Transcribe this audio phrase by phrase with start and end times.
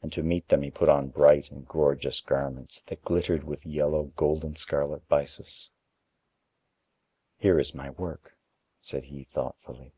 [0.00, 4.06] And to meet them he put on bright and gorgeous garments, that glittered with yellow
[4.16, 5.70] gold and scarlet byssus.
[7.38, 8.36] "Here is my work,"
[8.80, 9.94] said he thoughtfully.